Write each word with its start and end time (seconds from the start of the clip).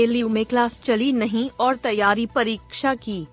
LU 0.00 0.28
में 0.28 0.44
class 0.44 0.80
चली 0.80 1.12
नहीं 1.12 1.50
और 1.60 1.76
तैयारी 1.76 2.26
परीक्षा 2.26 2.94
की। 2.94 3.26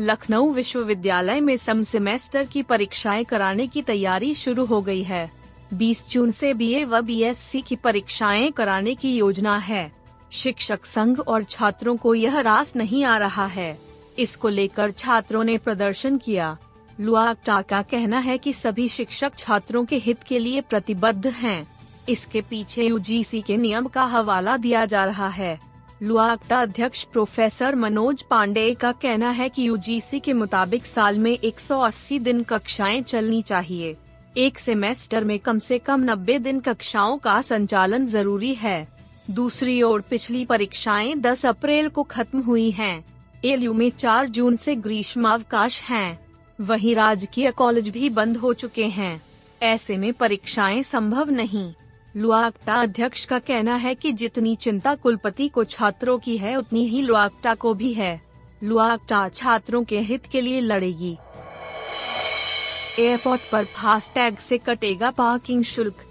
लखनऊ 0.00 0.52
विश्वविद्यालय 0.52 1.40
में 1.40 1.56
सम 1.56 1.82
सेमेस्टर 1.82 2.44
की 2.44 2.62
परीक्षाएँ 2.62 3.24
कराने 3.24 3.66
की 3.66 3.82
तैयारी 3.82 4.34
शुरू 4.34 4.64
हो 4.64 4.80
गई 4.82 5.02
है। 5.02 5.30
20 5.74 6.08
जून 6.10 6.30
से 6.30 6.54
बीए 6.54 6.84
व 6.84 7.00
बीएससी 7.00 7.60
की 7.60 7.76
परीक्षाएँ 7.76 8.50
कराने 8.50 8.94
की 8.94 9.16
योजना 9.16 9.56
है। 9.58 9.92
शिक्षक 10.32 10.86
संघ 10.86 11.20
और 11.20 11.42
छात्रों 11.42 11.96
को 11.96 12.14
यह 12.14 12.40
रास 12.40 12.76
नहीं 12.76 13.04
आ 13.04 13.16
रहा 13.18 13.46
है। 13.46 13.78
इसको 14.18 14.48
लेकर 14.48 14.90
छात्रों 14.90 15.44
ने 15.44 15.58
प्रदर्शन 15.58 16.18
किया। 16.18 16.56
लुआकटा 17.00 17.62
का 17.62 17.82
कहना 17.82 18.18
है 18.18 18.38
कि 18.38 18.52
सभी 18.52 18.88
शिक्षक 18.88 19.36
छात्रों 19.38 19.84
के 19.84 19.96
हित 19.96 20.22
के 20.22 20.38
लिए 20.38 20.60
प्रतिबद्ध 20.60 21.26
हैं। 21.26 21.66
इसके 22.08 22.40
पीछे 22.40 22.84
यूजीसी 22.84 23.40
के 23.40 23.56
नियम 23.56 23.86
का 23.86 24.02
हवाला 24.02 24.56
दिया 24.56 24.84
जा 24.84 25.04
रहा 25.04 25.28
है। 25.28 25.58
लुआकटा 26.02 26.60
अध्यक्ष 26.60 27.02
प्रोफेसर 27.04 27.74
मनोज 27.74 28.22
पांडे 28.22 28.72
का 28.74 28.90
कहना 28.92 29.30
है 29.30 29.48
कि 29.48 29.66
यूजीसी 29.68 30.20
के 30.20 30.32
मुताबिक 30.32 30.86
साल 30.86 31.18
में 31.18 31.36
180 31.38 32.18
दिन 32.20 32.42
कक्षाएँ 32.42 33.02
चलनी 33.02 33.40
चाहिए 33.42 33.94
एक 34.36 34.58
सेमेस्टर 34.58 35.24
में 35.24 35.38
कम 35.38 35.58
से 35.58 35.78
कम 35.78 36.04
90 36.04 36.38
दिन 36.42 36.60
कक्षाओं 36.60 37.16
का 37.18 37.40
संचालन 37.42 38.06
ज़रूरी 38.06 38.54
है 38.54 38.86
दूसरी 39.30 39.80
ओर 39.82 40.00
पिछली 40.00 40.44
परीक्षाएँ 40.44 41.14
10 41.16 41.46
अप्रैल 41.46 41.88
को 41.88 42.02
खत्म 42.02 42.40
हुई 42.40 42.70
हैं। 42.70 43.04
एलयू 43.44 43.72
में 43.74 43.90
4 43.90 44.26
जून 44.26 44.56
से 44.56 44.74
ग्रीष्मावकाश 44.76 45.80
हैं। 45.82 46.18
वहीं 46.58 46.94
राजकीय 46.94 47.50
कॉलेज 47.50 47.88
भी 47.88 48.10
बंद 48.10 48.36
हो 48.36 48.52
चुके 48.54 48.84
हैं 48.88 49.20
ऐसे 49.62 49.96
में 49.96 50.12
परीक्षाएँ 50.12 50.82
संभव 50.82 51.30
नहीं 51.30 51.72
लुआकटा 52.16 52.74
अध्यक्ष 52.74 53.24
का 53.24 53.38
कहना 53.38 53.74
है 53.74 53.94
कि 53.94 54.12
जितनी 54.12 54.56
चिंता 54.56 54.94
कुलपति 54.94 55.48
को 55.48 55.64
छात्रों 55.64 56.18
की 56.18 56.36
है, 56.38 56.56
उतनी 56.56 56.86
ही 56.88 57.02
लुआकटा 57.02 57.54
को 57.54 57.74
भी 57.74 57.92
है। 57.92 58.20
लुआक्टा 58.64 59.28
छात्रों 59.28 59.84
के 59.84 60.00
हित 60.00 60.26
के 60.26 60.40
लिए 60.40 60.60
लड़ेगी। 60.60 61.16
एयरपोर्ट 62.98 63.50
पर 63.52 63.64
फास्टैग 63.64 64.36
से 64.36 64.58
कटेगा 64.58 65.10
पार्किंग 65.10 65.64
शुल्क। 65.64 66.04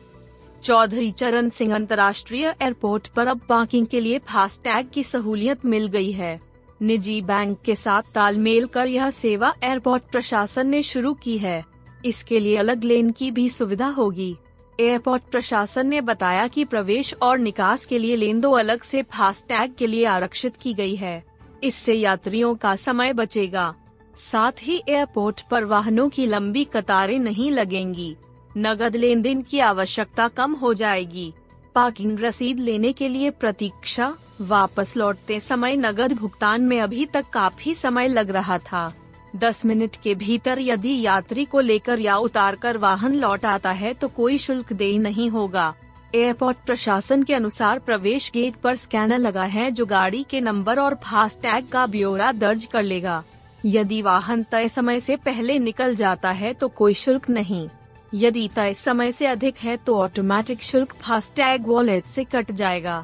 चौधरी 0.64 1.12
चरण 1.12 1.50
सिंह 1.50 1.76
अंतर्राष्ट्रीय 1.76 2.56
एयरपोर्ट 2.62 3.08
पर 3.08 3.28
अब 3.28 3.42
पार्किंग 3.50 3.88
के 3.88 4.00
लिए 4.00 4.20
फास्टैग 4.20 4.90
की 4.94 5.04
सहूलियत 5.04 5.66
मिल 5.66 5.88
गई 5.88 6.12
है। 6.12 6.40
निजी 6.82 7.22
बैंक 7.22 7.62
के 7.62 7.76
साथ 7.76 8.14
तालमेल 8.16 8.68
कर 8.68 8.88
यह 8.88 9.12
सेवा 9.12 9.54
एयरपोर्ट 9.64 10.04
प्रशासन 10.04 10.68
ने 10.68 10.84
शुरू 10.84 11.14
की 11.14 11.38
है। 11.38 11.64
इसके 12.06 12.40
लिए 12.40 12.58
अलग 12.58 12.84
लेन 12.84 13.12
की 13.12 13.32
भी 13.32 13.50
सुविधा 13.50 13.88
होगी। 13.88 14.36
एयरपोर्ट 14.80 15.24
प्रशासन 15.24 15.88
ने 15.88 16.02
बताया 16.02 16.48
कि 16.48 16.66
प्रवेश 16.66 17.14
और 17.22 17.38
निकास 17.38 17.86
के 17.86 18.00
लिए 18.00 18.16
लेन 18.16 18.40
दो 18.42 18.52
अलग 18.52 18.84
से 18.84 19.02
फास्टैग 19.04 19.74
के 19.78 19.88
लिए 19.88 20.06
आरक्षित 20.06 20.56
की 20.62 20.74
गई 20.74 20.96
है। 20.96 21.24
इससे 21.64 21.94
यात्रियों 21.94 22.56
का 22.56 22.76
समय 22.76 23.14
बचेगा। 23.14 23.76
साथ 24.18 24.52
ही 24.62 24.82
एयरपोर्ट 24.90 25.42
पर 25.42 25.64
वाहनों 25.64 26.10
की 26.10 26.26
लंबी 26.26 26.64
कतारें 26.64 27.20
नहीं 27.20 27.52
लगेंगी। 27.52 28.16
नगद 28.58 28.96
लेन 28.96 29.22
देन 29.22 29.42
की 29.42 29.60
आवश्यकता 29.60 30.28
कम 30.28 30.54
हो 30.54 30.74
जाएगी। 30.74 31.34
पार्किंग 31.76 32.20
रसीद 32.20 32.60
लेने 32.60 32.94
के 32.94 33.08
लिए 33.08 33.30
प्रतीक्षा, 33.30 34.16
वापस 34.42 34.98
लौटते 34.98 35.40
समय 35.40 35.76
नगद 35.76 36.14
भुगतान 36.14 36.62
में 36.62 36.80
अभी 36.82 37.06
तक 37.06 37.26
काफ़ी 37.34 37.76
समय 37.76 38.08
लग 38.08 38.30
रहा 38.30 38.58
था। 38.58 38.94
10 39.34 39.64
मिनट 39.66 39.96
के 40.04 40.14
भीतर 40.16 40.60
यदि 40.60 41.00
यात्री 41.02 41.46
को 41.46 41.60
लेकर 41.60 42.00
या 42.00 42.18
उतार 42.18 42.56
कर 42.56 42.78
वाहन 42.78 43.16
लौट 43.16 43.46
आता 43.46 43.72
है 43.72 43.94
तो 43.94 44.08
कोई 44.08 44.38
शुल्क 44.38 44.74
दे 44.74 44.98
नहीं 44.98 45.30
होगा। 45.30 45.74
एयरपोर्ट 46.16 46.58
प्रशासन 46.66 47.24
के 47.24 47.34
अनुसार 47.34 47.80
प्रवेश 47.80 48.30
गेट 48.34 48.56
पर 48.56 48.76
स्कैनर 48.76 49.18
लगा 49.18 49.44
है 49.46 49.70
जो 49.72 49.86
गाड़ी 49.86 50.24
के 50.30 50.42
नंबर 50.42 50.80
और 50.80 50.96
फास्टैग 51.04 51.68
का 51.68 51.86
ब्यौरा 51.88 52.32
दर्ज 52.32 52.66
कर 52.66 52.84
लेगा। 52.84 53.24
यदि 53.66 54.02
वाहन 54.02 54.44
तय 54.44 54.70
समय 54.70 55.00
से 55.00 55.16
पहले 55.16 55.58
निकल 55.60 55.96
जाता 55.96 56.32
है 56.32 56.54
तो 56.54 56.68
कोई 56.70 56.94
शुल्क 56.96 57.30
नहीं। 57.30 57.68
यदि 58.14 58.48
तय 58.56 58.74
समय 58.74 59.12
से 59.12 59.26
अधिक 59.26 59.58
है 59.58 59.76
तो 59.78 59.98
ऑटोमेटिक 59.98 60.62
शुल्क 60.64 60.94
फास्टैग 60.96 61.68
वॉलेट 61.68 62.06
से 62.06 62.24
कट 62.26 62.52
जाएगा। 62.52 63.04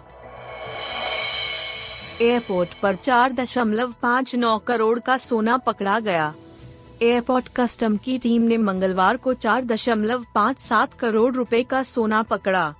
एयरपोर्ट 2.22 2.70
पर 2.74 2.96
चार 2.96 3.34
दशमलव 3.34 3.94
पाँच 4.02 4.36
नौ 4.36 4.58
करोड़ 4.58 5.00
का 5.00 5.18
सोना 5.18 5.58
पकड़ा 5.58 6.00
गया। 6.00 6.34
एयरपोर्ट 7.02 7.48
कस्टम 7.56 7.96
की 7.98 8.18
टीम 8.18 8.42
ने 8.42 8.58
मंगलवार 8.58 9.18
को 9.18 9.34
चार 9.34 9.66
दशमलव 9.66 10.26
पाँच 10.36 10.60
सात 10.60 10.94
करोड़ 10.94 11.34
रुपए 11.36 11.64
का 11.64 11.82
सोना 11.84 12.22
पकड़ा। 12.22 12.74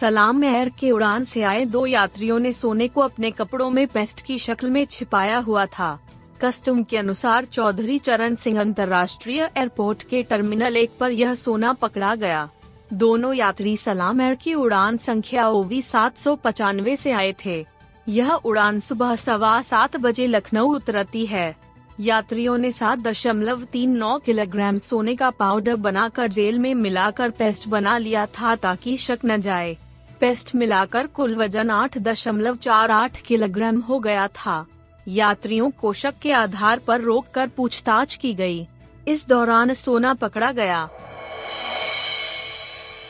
सलाम 0.00 0.44
एयर 0.44 0.68
के 0.68 0.90
उड़ान 0.90 1.24
से 1.24 1.42
आए 1.42 1.64
दो 1.64 1.86
यात्रियों 1.86 2.38
ने 2.38 2.52
सोने 2.52 2.88
को 2.88 3.00
अपने 3.00 3.30
कपड़ों 3.30 3.70
में 3.70 3.86
पेस्ट 3.86 4.20
की 4.20 4.38
शक्ल 4.38 4.70
में 4.70 4.84
छिपाया 4.86 5.38
हुआ 5.38 5.66
था। 5.66 5.98
कस्टम 6.44 6.82
के 6.82 6.96
अनुसार 6.96 7.44
चौधरी 7.44 7.98
चरण 7.98 8.34
सिंह 8.34 8.60
अंतर्राष्ट्रीय 8.60 9.50
एयरपोर्ट 9.56 10.02
के 10.02 10.22
टर्मिनल 10.22 10.76
एक 10.76 10.90
पर 11.00 11.10
यह 11.10 11.34
सोना 11.34 11.72
पकड़ा 11.72 12.14
गया। 12.14 12.48
दोनों 12.92 13.34
यात्री 13.34 13.76
सलाम 13.76 14.20
एयर 14.20 14.34
की 14.34 14.54
उड़ान 14.54 14.96
संख्या 14.96 15.48
ओवी 15.48 15.82
सात 15.82 16.18
सौ 16.18 16.36
पचानवे 16.36 16.92
ऐसी 16.92 17.10
आए 17.10 17.34
थे। 17.46 17.64
यह 18.08 18.32
उड़ान 18.32 18.80
सुबह 18.80 19.16
सवा 19.16 19.62
सात 19.62 19.96
बजे 19.96 20.26
लखनऊ 20.26 20.74
उतरती 20.74 21.26
है। 21.26 21.56
यात्रियों 22.00 22.58
ने 22.58 22.72
सात 22.72 22.98
दशमलव 22.98 23.64
तीन 23.64 23.96
नौ 23.96 24.18
किलोग्राम 24.18 24.76
सोने 24.76 25.16
का 25.16 25.30
पाउडर 25.30 25.76
बनाकर 25.76 26.28
जेल 26.28 26.58
में 26.58 26.74
मिलाकर 26.74 27.30
पेस्ट 27.30 27.68
बना 27.68 27.98
लिया 27.98 28.26
था 28.26 28.56
ताकि 28.56 28.96
शक 28.96 29.18
न 29.24 29.40
जाए। 29.40 29.76
पेस्ट 30.20 30.54
मिलाकर 30.54 31.06
कुल 31.06 31.34
वज़न 31.34 31.70
आठ 31.70 31.98
दशमलव 31.98 32.56
चार 32.56 32.90
आठ 32.90 33.20
किलोग्राम 33.20 33.80
हो 33.80 33.98
गया 33.98 34.28
था। 34.28 34.66
यात्रियों 35.08 35.70
को 35.70 35.92
शक 35.92 36.14
के 36.22 36.32
आधार 36.32 36.78
पर 36.78 37.00
रोककर 37.00 37.48
पूछताछ 37.48 38.14
की 38.14 38.34
गई। 38.34 38.66
इस 39.08 39.28
दौरान 39.28 39.74
सोना 39.74 40.14
पकड़ा 40.14 40.52
गया। 40.52 40.88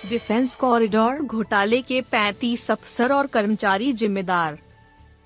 डिफेंस 0.08 0.54
कॉरिडोर 0.54 1.22
घोटाले 1.22 1.82
के 1.82 2.00
35 2.00 2.70
अफसर 2.70 3.12
और 3.12 3.26
कर्मचारी 3.26 3.92
जिम्मेदार। 3.92 4.58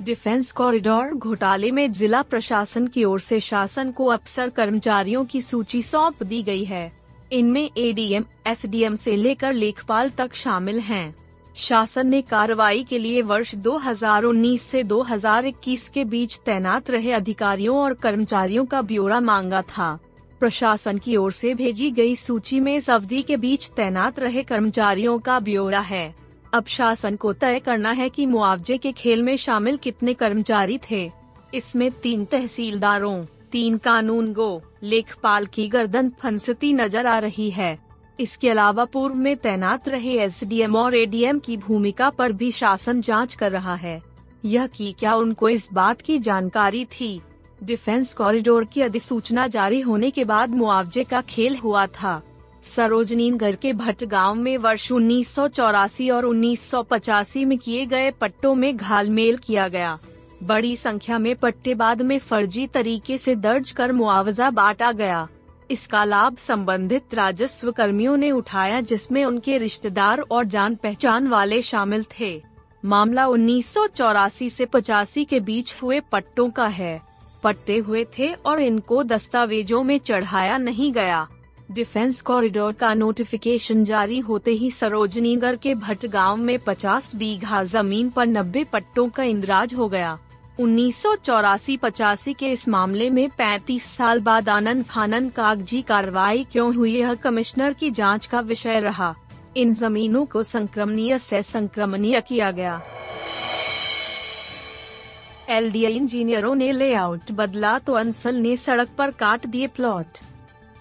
डिफेंस 0.02 0.52
कॉरिडोर 0.52 1.14
घोटाले 1.14 1.70
में 1.70 1.92
जिला 1.92 2.22
प्रशासन 2.22 2.86
की 2.86 3.04
ओर 3.04 3.20
से 3.20 3.40
शासन 3.40 3.90
को 3.92 4.06
अफसर 4.06 4.48
कर्मचारियों 4.48 5.24
की 5.24 5.42
सूची 5.42 5.82
सौंप 5.82 6.22
दी 6.22 6.42
गई 6.42 6.64
है। 6.64 6.92
इनमें 7.32 7.70
एडीएम, 7.78 8.24
एसडीएम 8.46 8.94
से 8.94 9.16
लेकर 9.16 9.52
लेखपाल 9.52 10.08
तक 10.08 10.34
शामिल 10.34 10.78
हैं। 10.78 11.14
शासन 11.56 12.06
ने 12.06 12.22
कार्रवाई 12.22 12.84
के 12.84 12.98
लिए 12.98 13.22
वर्ष 13.22 13.54
2019 13.54 14.62
से 14.62 14.82
2021 14.82 15.88
के 15.88 16.04
बीच 16.04 16.38
तैनात 16.46 16.90
रहे 16.90 17.12
अधिकारियों 17.12 17.76
और 17.76 17.94
कर्मचारियों 17.94 18.64
का 18.64 18.82
ब्यौरा 18.82 19.20
मांगा 19.20 19.62
था। 19.62 19.98
प्रशासन 20.40 20.98
की 20.98 21.16
ओर 21.16 21.32
से 21.32 21.54
भेजी 21.54 21.90
गई 21.90 22.16
सूची 22.16 22.60
में 22.60 22.76
इस 22.76 22.90
अवधि 22.90 23.22
के 23.22 23.36
बीच 23.36 23.70
तैनात 23.76 24.18
रहे 24.18 24.42
कर्मचारियों 24.42 25.18
का 25.18 25.40
ब्यौरा 25.40 25.80
है। 25.80 26.23
अब 26.54 26.66
शासन 26.66 27.16
को 27.16 27.32
तय 27.32 27.58
करना 27.58 27.90
है 27.90 28.08
कि 28.08 28.26
मुआवजे 28.26 28.78
के 28.78 28.92
खेल 28.92 29.22
में 29.22 29.36
शामिल 29.36 29.76
कितने 29.76 30.14
कर्मचारी 30.14 30.78
थे। 30.90 31.10
इसमें 31.54 31.90
तीन 31.90 32.24
तहसीलदारों, 32.24 33.24
तीन 33.52 33.78
कानून 33.78 34.32
गो, 34.32 34.62
लेखपाल 34.82 35.46
की 35.46 35.68
गर्दन 35.68 36.10
फंसती 36.20 36.72
नज़र 36.72 37.06
आ 37.06 37.18
रही 37.18 37.50
है। 37.50 37.78
इसके 38.20 38.50
अलावा 38.50 38.84
पूर्व 38.84 39.14
में 39.14 39.36
तैनात 39.36 39.88
रहे 39.88 40.12
एसडीएम 40.18 40.76
और 40.76 40.94
एडीएम 40.94 41.38
की 41.38 41.56
भूमिका 41.56 42.10
पर 42.10 42.32
भी 42.32 42.50
शासन 42.50 43.00
जाँच 43.00 43.34
कर 43.34 43.52
रहा 43.52 43.74
है। 43.74 44.02
यह 44.44 44.66
कि 44.66 44.94
क्या 44.98 45.14
उनको 45.14 45.48
इस 45.48 45.68
बात 45.72 46.00
की 46.00 46.18
जानकारी 46.18 46.84
थी? 46.84 47.20
डिफेंस 47.64 48.14
कॉरिडोर 48.14 48.64
की 48.64 48.80
अधिसूचना 48.80 49.46
जारी 49.46 49.80
होने 49.80 50.10
के 50.10 50.24
बाद 50.24 50.50
मुआवजे 50.50 51.04
का 51.04 51.20
खेल 51.20 51.56
हुआ 51.56 51.86
था। 51.86 52.22
सरोजनी 52.64 53.30
नगर 53.30 53.56
के 53.56 53.72
भट्ट 53.72 54.04
गाँव 54.04 54.34
में 54.34 54.56
वर्ष 54.58 54.92
उन्नीस 54.92 55.34
सौ 55.34 55.48
चौरासी 55.48 56.10
और 56.10 56.24
1985 56.24 57.44
में 57.44 57.58
किए 57.58 57.86
गए 57.86 58.10
पट्टों 58.10 58.54
में 58.54 58.76
घालमेल 58.76 59.36
किया 59.36 59.68
गया। 59.68 59.98
बड़ी 60.42 60.76
संख्या 60.76 61.18
में 61.18 61.36
पट्टे 61.36 61.74
बाद 61.74 62.02
में 62.02 62.18
फर्जी 62.18 62.66
तरीके 62.66 63.18
से 63.18 63.34
दर्ज 63.34 63.70
कर 63.70 63.92
मुआवजा 63.92 64.50
बांटा 64.50 64.92
गया। 64.92 65.28
इसका 65.70 66.04
लाभ 66.04 66.36
संबंधित 66.36 67.14
राजस्व 67.14 67.72
कर्मियों 67.72 68.16
ने 68.16 68.30
उठाया, 68.30 68.80
जिसमें 68.80 69.24
उनके 69.24 69.58
रिश्तेदार 69.58 70.20
और 70.20 70.44
जान 70.44 70.74
पहचान 70.74 71.28
वाले 71.28 71.62
शामिल 71.62 72.04
थे। 72.20 72.42
मामला 72.84 73.26
उन्नीस 73.26 73.74
से 74.52 74.64
पचासी 74.64 75.24
के 75.24 75.40
बीच 75.40 75.76
हुए 75.82 76.00
पट्टों 76.00 76.50
का 76.50 76.66
है। 76.66 77.00
पट्टे 77.42 77.78
हुए 77.78 78.06
थे 78.18 78.32
और 78.32 78.60
इनको 78.60 79.02
दस्तावेजों 79.02 79.82
में 79.82 79.98
चढ़ाया 79.98 80.58
नहीं 80.58 80.92
गया। 80.92 81.28
डिफेंस 81.72 82.20
कॉरिडोर 82.22 82.72
का 82.72 82.92
नोटिफिकेशन 82.94 83.84
जारी 83.84 84.18
होते 84.18 84.50
ही 84.50 84.70
सरोजनीगढ़ 84.70 85.56
के 85.56 85.74
भट्ट 85.74 86.06
गाँव 86.06 86.36
में 86.36 86.58
50 86.58 87.14
बीघा 87.14 87.62
ज़मीन 87.64 88.10
पर 88.10 88.26
90 88.26 88.64
पट्टों 88.64 89.08
का 89.08 89.22
इंद्राज 89.22 89.74
हो 89.74 89.88
गया। 89.88 90.18
उन्नीस 90.60 91.02
सौ 91.02 91.14
पचासी 91.82 92.32
के 92.32 92.50
इस 92.52 92.68
मामले 92.68 93.08
में 93.10 93.28
35 93.30 93.86
साल 93.86 94.20
बाद 94.20 94.48
आनंद 94.48 94.84
फानन 94.84 95.28
कागज़ी 95.28 95.80
कार्रवाई 95.82 96.46
क्यों 96.52 96.74
हुई 96.74 96.92
यह 96.92 97.14
कमिश्नर 97.14 97.72
की 97.72 97.90
जाँच 97.90 98.26
का 98.26 98.40
विषय 98.40 98.80
रहा। 98.80 99.14
इन 99.56 99.72
जमीनों 99.74 100.24
को 100.26 100.42
संक्रमणीय 100.42 101.18
से 101.18 101.42
संक्रमणीय 101.42 102.20
किया 102.20 102.50
गया। 102.50 102.80
एल 105.48 105.74
इंजीनियरों 105.76 106.54
ने 106.54 106.70
लेआउट 106.72 107.32
बदला 107.32 107.78
तो 107.78 107.92
अंसल 107.92 108.34
ने 108.34 108.56
सड़क 108.56 108.88
पर 108.98 109.10
काट 109.10 109.46
दिए 109.46 109.66
प्लॉट। 109.66 110.18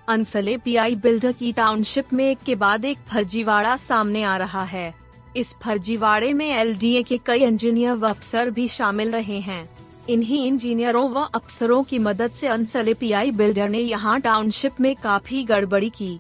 अंसले 0.08 0.56
पीआई 0.58 0.96
बिल्डर 0.96 1.32
की 1.32 1.52
टाउनशिप 1.54 2.14
में 2.14 2.26
एक 2.26 2.40
के 2.46 2.56
बाद 2.56 2.86
एक 2.86 2.98
फर्जीवाड़ा 3.10 3.76
सामने 3.76 4.24
आ 4.24 4.36
रहा 4.38 4.64
है। 4.64 4.94
इस 5.38 5.56
फर्जीवाड़े 5.64 6.34
में 6.34 6.50
एलडीए 6.50 7.04
के 7.04 7.18
कई 7.18 7.44
इंजीनियर 7.44 7.94
व 7.94 8.10
अफसर 8.10 8.50
भी 8.50 8.68
शामिल 8.68 9.12
रहे 9.12 9.40
हैं। 9.40 9.70
इन्हीं 10.10 10.46
इंजीनियरों 10.48 11.10
व 11.10 11.24
अफसरों 11.36 11.84
की 11.84 12.00
मदद 12.00 12.32
से 12.32 12.48
अंसले 12.48 12.94
पीआई 12.94 13.32
बिल्डर 13.32 13.70
ने 13.70 13.80
यहाँ 13.80 14.20
टाउनशिप 14.22 14.82
में 14.82 14.96
काफ़ी 14.96 15.44
गड़बड़ी 15.44 15.90
की। 15.90 16.20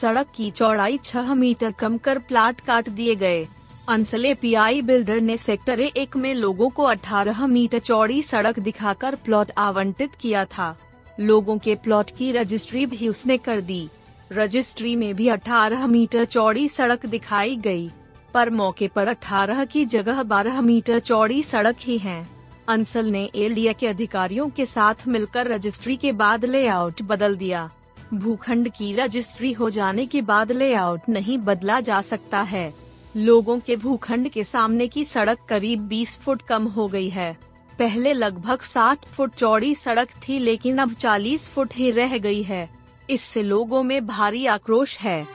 सड़क 0.00 0.26
की 0.36 0.50
चौड़ाई 0.50 0.98
छह 1.04 1.34
मीटर 1.34 1.70
कम 1.70 1.98
कर 1.98 2.18
प्लाट 2.18 2.60
काट 2.60 2.88
दिए 2.88 3.14
गए। 3.14 3.46
अंसले 3.88 4.34
पीआई 4.34 4.82
बिल्डर 4.82 5.20
ने 5.20 5.36
सेक्टर 5.36 5.80
एक 5.80 6.16
में 6.16 6.34
लोगों 6.34 6.70
को 6.70 6.84
18 6.84 7.46
मीटर 7.46 7.78
चौड़ी 7.78 8.22
सड़क 8.22 8.58
दिखाकर 8.58 9.14
प्लॉट 9.14 9.50
आवंटित 9.58 10.14
किया 10.14 10.44
था। 10.44 10.76
लोगों 11.20 11.58
के 11.58 11.74
प्लॉट 11.74 12.10
की 12.10 12.32
रजिस्ट्री 12.32 12.84
भी 12.86 13.08
उसने 13.08 13.36
कर 13.38 13.60
दी। 13.60 13.88
रजिस्ट्री 14.32 14.94
में 14.96 15.14
भी 15.14 15.28
18 15.28 15.86
मीटर 15.86 16.24
चौड़ी 16.24 16.68
सड़क 16.68 17.06
दिखाई 17.06 17.56
गई, 17.56 17.90
पर 18.34 18.50
मौके 18.50 18.88
पर 18.88 19.08
18 19.08 19.64
की 19.64 19.84
जगह 19.84 20.22
12 20.22 20.60
मीटर 20.60 20.98
चौड़ी 20.98 21.42
सड़क 21.42 21.76
ही 21.80 21.98
है। 21.98 22.26
अंसल 22.68 23.06
ने 23.06 23.30
एल 23.34 23.72
के 23.72 23.86
अधिकारियों 23.86 24.48
के 24.48 24.66
साथ 24.66 25.06
मिलकर 25.08 25.46
रजिस्ट्री 25.46 25.96
के 25.96 26.12
बाद 26.12 26.44
लेआउट 26.44 27.02
बदल 27.02 27.36
दिया। 27.36 27.70
भूखंड 28.14 28.68
की 28.68 28.92
रजिस्ट्री 28.92 29.52
हो 29.52 29.70
जाने 29.70 30.06
के 30.06 30.22
बाद 30.22 30.52
लेआउट 30.52 31.00
नहीं 31.08 31.38
बदला 31.38 31.80
जा 31.80 32.00
सकता 32.02 32.40
है। 32.40 32.72
लोगों 33.16 33.58
के 33.60 33.76
भूखंड 33.76 34.28
के 34.28 34.44
सामने 34.44 34.88
की 34.88 35.04
सड़क 35.04 35.38
करीब 35.48 35.86
20 35.88 36.16
फुट 36.16 36.42
कम 36.42 36.66
हो 36.66 36.88
गई 36.88 37.08
है। 37.08 37.36
पहले 37.80 38.12
लगभग 38.12 38.60
60 38.60 39.04
फुट 39.06 39.34
चौड़ी 39.34 39.74
सड़क 39.74 40.08
थी 40.08 40.38
लेकिन 40.38 40.78
अब 40.78 40.94
40 40.94 41.48
फुट 41.48 41.74
ही 41.74 41.90
रह 41.90 42.18
गई 42.18 42.42
है। 42.42 42.68
इससे 43.10 43.42
लोगों 43.42 43.82
में 43.82 44.06
भारी 44.06 44.46
आक्रोश 44.46 44.98
है। 44.98 45.26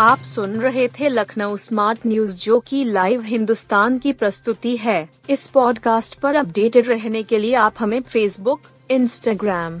आप 0.00 0.18
सुन 0.18 0.54
रहे 0.56 0.88
थे 0.88 1.08
लखनऊ 1.08 1.56
स्मार्ट 1.56 2.06
न्यूज़ 2.06 2.36
जो 2.36 2.60
की 2.60 2.84
लाइव 2.84 3.22
हिंदुस्तान 3.22 3.98
की 3.98 4.12
प्रस्तुति 4.12 4.76
है। 4.76 5.08
इस 5.30 5.46
पॉडकास्ट 5.46 6.20
पर 6.20 6.34
अपडेटेड 6.34 6.88
रहने 6.88 7.22
के 7.22 7.38
लिए 7.38 7.54
आप 7.54 7.74
हमें 7.78 8.00
फेसबुक 8.02 8.60
इंस्टाग्राम 8.90 9.80